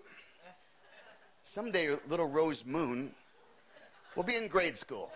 [1.43, 3.11] someday little Rose Moon
[4.15, 5.11] will be in grade school.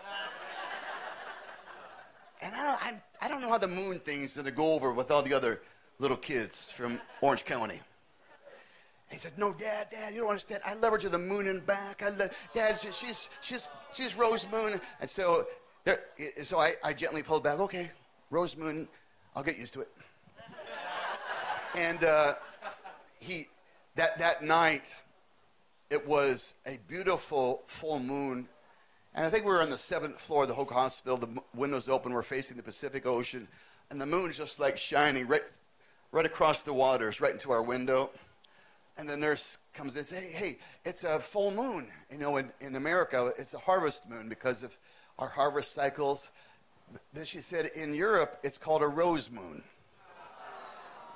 [2.42, 4.92] And I don't, I, I don't know how the moon thing's going to go over
[4.92, 5.62] with all the other
[5.98, 7.80] little kids from Orange County.
[9.10, 10.62] He said, "No, Dad, Dad, you don't understand.
[10.66, 12.02] I love her to the moon and back.
[12.02, 15.44] I love, Dad, she's she's she's Rose Moon." And so,
[15.84, 16.00] there,
[16.36, 17.60] so I, I gently pulled back.
[17.60, 17.90] Okay,
[18.30, 18.88] Rose Moon,
[19.36, 19.88] I'll get used to it.
[21.76, 22.32] and uh,
[23.22, 23.46] he,
[23.96, 24.94] that that night,
[25.90, 28.48] it was a beautiful full moon
[29.14, 31.18] and I think we were on the seventh floor of the Hoag Hospital.
[31.18, 32.14] The windows open.
[32.14, 33.46] We're facing the Pacific Ocean.
[33.90, 35.42] And the moon's just like shining right,
[36.12, 38.10] right across the waters, right into our window.
[38.96, 41.88] And the nurse comes in and says, hey, hey, it's a full moon.
[42.10, 44.76] You know, in, in America, it's a harvest moon because of
[45.18, 46.30] our harvest cycles.
[47.12, 49.62] Then she said, in Europe, it's called a rose moon.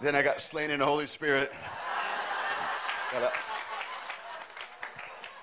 [0.03, 1.51] Then I got slain in the Holy Spirit.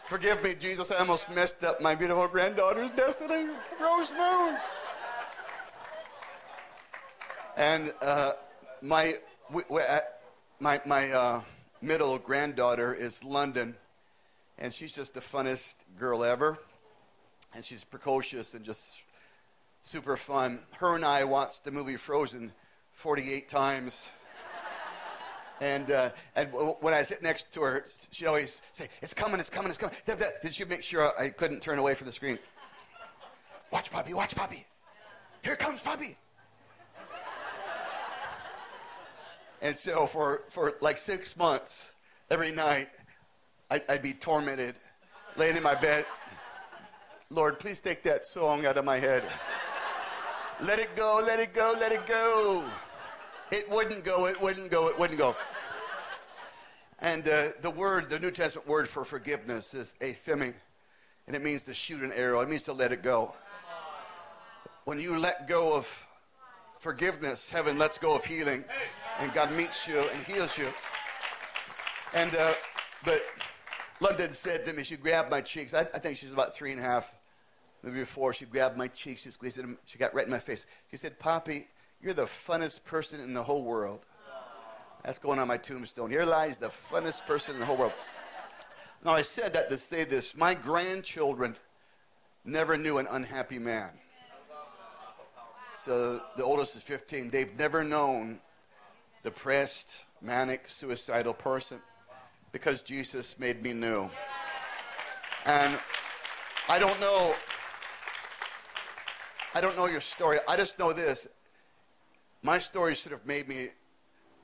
[0.05, 0.91] Forgive me, Jesus.
[0.91, 3.49] I almost messed up my beautiful granddaughter's destiny,
[3.81, 4.57] Rose Moon.
[7.57, 8.31] And uh,
[8.81, 9.13] my,
[9.51, 9.99] we, we, uh,
[10.59, 11.41] my, my uh,
[11.81, 13.75] middle granddaughter is London,
[14.59, 16.59] and she's just the funnest girl ever.
[17.55, 19.03] And she's precocious and just
[19.81, 20.59] super fun.
[20.77, 22.51] Her and I watched the movie Frozen
[22.91, 24.11] 48 times.
[25.61, 26.49] And, uh, and
[26.81, 29.95] when I sit next to her, she'd always say, It's coming, it's coming, it's coming.
[30.05, 32.39] Did she make sure I couldn't turn away from the screen?
[33.71, 34.65] Watch, Poppy, watch, Poppy.
[35.43, 36.17] Here comes Poppy.
[39.61, 41.93] And so for, for like six months,
[42.29, 42.87] every night,
[43.71, 44.75] I, I'd be tormented,
[45.37, 46.05] laying in my bed.
[47.29, 49.23] Lord, please take that song out of my head.
[50.61, 52.65] Let it go, let it go, let it go.
[53.53, 55.35] It wouldn't go, it wouldn't go, it wouldn't go.
[56.97, 60.55] And uh, the word, the New Testament word for forgiveness is aphiemi,
[61.27, 62.41] and it means to shoot an arrow.
[62.41, 63.35] It means to let it go.
[64.85, 65.85] When you let go of
[66.79, 68.65] forgiveness, heaven lets go of healing,
[69.19, 70.69] and God meets you and heals you.
[72.15, 72.53] And uh,
[73.05, 73.21] but
[73.99, 75.75] London said to me, she grabbed my cheeks.
[75.75, 77.13] I, I think she's about three and a half,
[77.83, 78.33] maybe four.
[78.33, 79.77] She grabbed my cheeks, she squeezed them.
[79.85, 80.65] She got right in my face.
[80.89, 81.67] She said, "Poppy,
[82.03, 84.05] you're the funnest person in the whole world.
[85.03, 86.09] That's going on my tombstone.
[86.09, 87.93] Here lies the funnest person in the whole world.
[89.05, 90.35] Now, I said that to say this.
[90.35, 91.55] My grandchildren
[92.45, 93.91] never knew an unhappy man.
[95.75, 97.29] So the oldest is 15.
[97.29, 98.39] They've never known
[99.23, 101.79] depressed, manic, suicidal person
[102.51, 104.09] because Jesus made me new.
[105.45, 105.77] And
[106.69, 107.33] I don't know
[109.55, 110.39] I don't know your story.
[110.47, 111.27] I just know this.
[112.45, 113.67] My story should have made me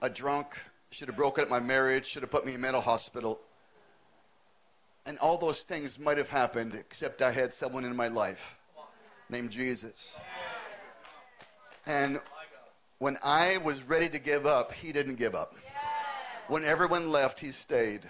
[0.02, 0.56] a drunk,
[0.90, 3.42] should have broken up my marriage, should have put me in mental hospital.
[5.06, 8.58] And all those things might have happened, except I had someone in my life
[9.30, 10.18] named Jesus.
[11.86, 12.22] And
[13.00, 15.56] when I was ready to give up, he didn't give up.
[16.48, 18.02] When everyone left, he stayed.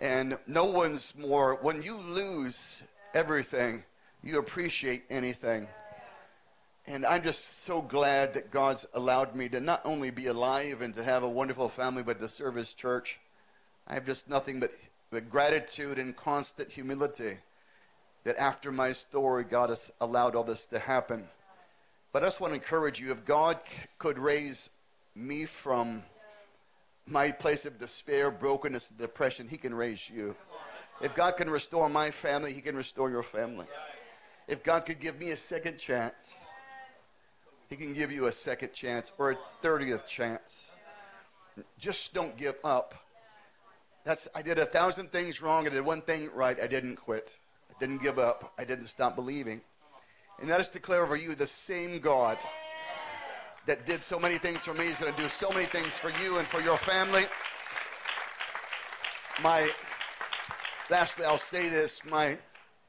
[0.00, 2.82] And no one's more, when you lose
[3.14, 3.84] everything,
[4.24, 5.68] you appreciate anything.
[6.88, 10.94] And I'm just so glad that God's allowed me to not only be alive and
[10.94, 13.18] to have a wonderful family, but to serve His church.
[13.88, 14.70] I have just nothing but,
[15.10, 17.38] but gratitude and constant humility
[18.22, 21.24] that after my story, God has allowed all this to happen.
[22.12, 23.58] But I just want to encourage you if God
[23.98, 24.70] could raise
[25.14, 26.04] me from
[27.08, 30.36] my place of despair, brokenness, and depression, He can raise you.
[31.00, 33.66] If God can restore my family, He can restore your family.
[34.48, 36.46] If God could give me a second chance,
[37.68, 40.72] he can give you a second chance or a 30th chance.
[41.78, 42.94] Just don't give up.
[44.04, 45.66] That's I did a thousand things wrong.
[45.66, 46.56] I did one thing right.
[46.60, 47.38] I didn't quit.
[47.70, 48.52] I didn't give up.
[48.58, 49.60] I didn't stop believing.
[50.40, 52.38] And that is to declare over you the same God
[53.66, 56.10] that did so many things for me is going to do so many things for
[56.22, 57.24] you and for your family.
[59.42, 59.68] My,
[60.88, 62.38] lastly, I'll say this my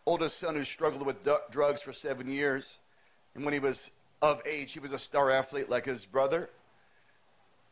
[0.05, 2.79] oldest son who struggled with d- drugs for seven years,
[3.33, 3.91] and when he was
[4.21, 6.49] of age, he was a star athlete like his brother.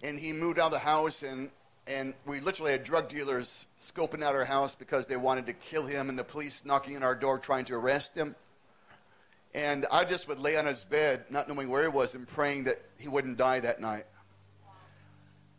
[0.04, 1.50] And he moved out of the house, and,
[1.88, 5.86] and we literally had drug dealers scoping out our house because they wanted to kill
[5.86, 8.36] him, and the police knocking on our door trying to arrest him.
[9.54, 12.66] And I just would lay on his bed, not knowing where he was, and praying
[12.66, 14.04] that he wouldn't die that night.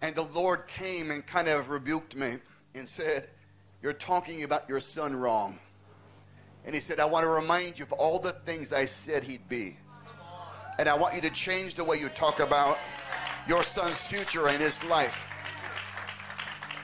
[0.03, 2.34] And the Lord came and kind of rebuked me
[2.74, 3.28] and said,
[3.82, 5.59] You're talking about your son wrong.
[6.66, 9.49] And he said, I want to remind you of all the things I said he'd
[9.49, 9.78] be.
[10.79, 12.79] And I want you to change the way you talk about
[13.49, 15.33] your son's future and his life.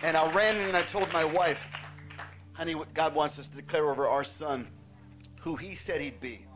[0.05, 1.71] And I ran in and I told my wife,
[2.55, 4.69] honey, God wants us to declare over our son
[5.41, 6.47] who he said he'd be.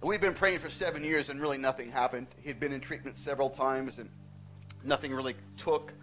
[0.00, 2.26] And we've been praying for seven years and really nothing happened.
[2.42, 4.10] He'd been in treatment several times and
[4.84, 5.94] nothing really took.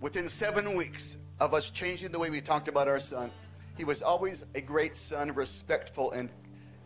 [0.00, 3.30] Within seven weeks of us changing the way we talked about our son,
[3.78, 6.30] he was always a great son, respectful, and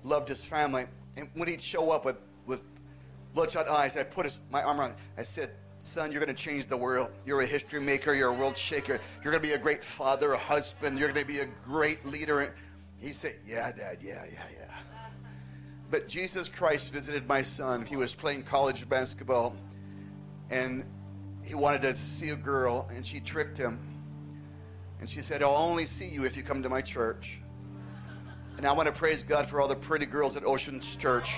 [0.04, 0.84] loved his family.
[1.16, 2.64] And when he'd show up with, with
[3.34, 4.96] bloodshot eyes, I put his, my arm around him.
[5.16, 5.50] I said,
[5.80, 7.10] Son, you're going to change the world.
[7.24, 8.12] You're a history maker.
[8.12, 8.98] You're a world shaker.
[9.22, 10.98] You're going to be a great father, a husband.
[10.98, 12.54] You're going to be a great leader.
[13.00, 14.74] He said, Yeah, Dad, yeah, yeah, yeah.
[15.90, 17.84] But Jesus Christ visited my son.
[17.84, 19.54] He was playing college basketball
[20.50, 20.84] and
[21.44, 23.78] he wanted to see a girl and she tricked him.
[24.98, 27.40] And she said, I'll only see you if you come to my church.
[28.56, 31.36] And I want to praise God for all the pretty girls at Oceans Church.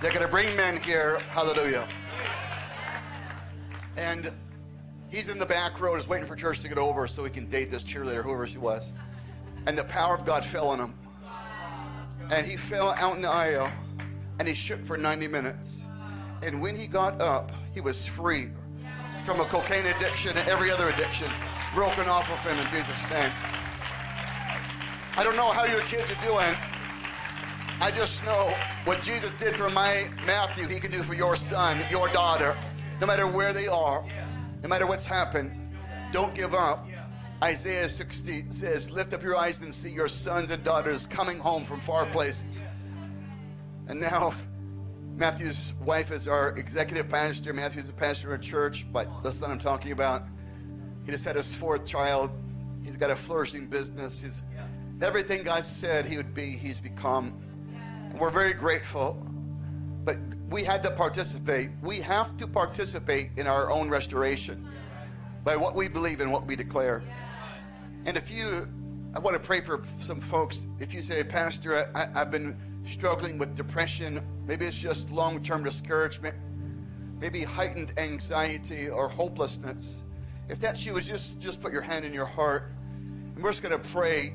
[0.00, 1.18] They're going to bring men here.
[1.30, 1.86] Hallelujah.
[3.96, 4.32] And
[5.10, 7.46] he's in the back row, just waiting for church to get over so he can
[7.46, 8.92] date this cheerleader, whoever she was.
[9.66, 10.94] And the power of God fell on him
[12.30, 13.70] and he fell out in the aisle
[14.38, 15.86] and he shook for 90 minutes.
[16.42, 18.46] And when he got up, he was free
[19.22, 21.28] from a cocaine addiction and every other addiction
[21.74, 23.57] broken off of him in Jesus' name.
[25.18, 26.54] I don't know how your kids are doing.
[27.80, 28.54] I just know
[28.84, 32.54] what Jesus did for my Matthew, he can do for your son, your daughter,
[33.00, 34.06] no matter where they are,
[34.62, 35.58] no matter what's happened.
[36.12, 36.86] Don't give up.
[37.42, 41.64] Isaiah 60 says, Lift up your eyes and see your sons and daughters coming home
[41.64, 42.64] from far places.
[43.88, 44.32] And now,
[45.16, 47.52] Matthew's wife is our executive pastor.
[47.52, 50.22] Matthew's a pastor in a church, but the son I'm talking about,
[51.04, 52.30] he just had his fourth child.
[52.84, 54.22] He's got a flourishing business.
[54.22, 54.42] He's
[55.02, 57.36] everything God said he would be, he's become.
[58.18, 59.24] We're very grateful.
[60.04, 60.16] But
[60.48, 61.68] we had to participate.
[61.82, 64.66] We have to participate in our own restoration
[65.44, 67.02] by what we believe and what we declare.
[68.06, 68.66] And if you,
[69.14, 70.66] I want to pray for some folks.
[70.78, 75.62] If you say, Pastor, I, have been struggling with depression, maybe it's just long term
[75.62, 76.34] discouragement,
[77.20, 80.04] maybe heightened anxiety or hopelessness.
[80.48, 82.70] If that's you, just, just put your hand in your heart.
[83.34, 84.34] And we're just going to pray,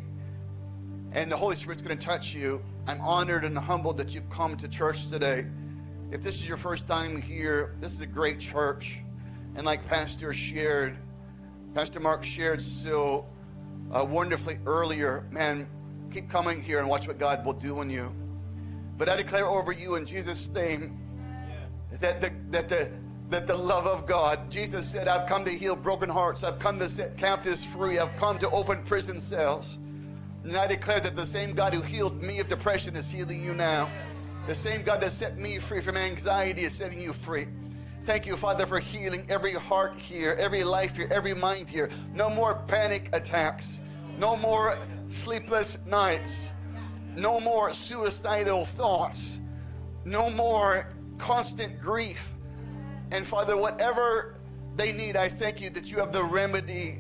[1.14, 2.64] and the Holy Spirit's going to touch you.
[2.88, 5.46] I'm honored and humbled that you've come to church today.
[6.12, 9.02] If this is your first time here, this is a great church.
[9.56, 10.98] And like Pastor shared,
[11.76, 13.26] Pastor Mark shared so
[13.92, 15.28] uh, wonderfully earlier.
[15.32, 15.68] Man,
[16.12, 18.14] keep coming here and watch what God will do in you.
[18.98, 21.00] But I declare over you in Jesus' name
[22.00, 22.90] that the, that the
[23.30, 24.52] that the love of God.
[24.52, 26.44] Jesus said, I've come to heal broken hearts.
[26.44, 27.98] I've come to set captives free.
[27.98, 29.80] I've come to open prison cells.
[30.44, 33.54] And I declare that the same God who healed me of depression is healing you
[33.54, 33.90] now.
[34.48, 37.46] The same God that set me free from anxiety is setting you free.
[38.02, 41.90] Thank you, Father, for healing every heart here, every life here, every mind here.
[42.14, 43.80] No more panic attacks.
[44.20, 44.78] No more
[45.08, 46.52] sleepless nights.
[47.16, 49.40] No more suicidal thoughts.
[50.04, 52.34] No more constant grief.
[53.14, 54.36] And Father, whatever
[54.76, 56.96] they need, I thank you that you have the remedy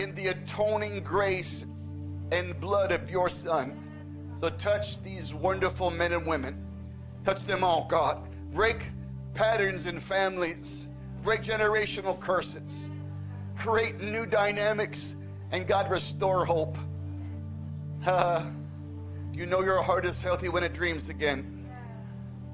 [0.00, 1.66] in the atoning grace
[2.32, 3.76] and blood of your Son.
[4.36, 6.66] So touch these wonderful men and women.
[7.24, 8.28] Touch them all, God.
[8.52, 8.76] Break
[9.34, 10.88] patterns in families,
[11.22, 12.90] break generational curses,
[13.56, 15.16] create new dynamics
[15.52, 16.76] and God, restore hope.
[18.06, 18.46] Uh,
[19.32, 21.50] you know your heart is healthy when it dreams again.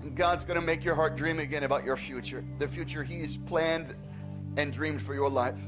[0.03, 3.37] And God's going to make your heart dream again about your future, the future He's
[3.37, 3.95] planned
[4.57, 5.61] and dreamed for your life.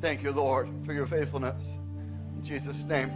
[0.00, 1.78] Thank you, Lord, for your faithfulness.
[2.42, 3.10] Jesus' name.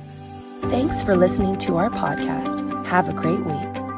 [0.63, 2.87] Thanks for listening to our podcast.
[2.87, 3.96] Have a great week.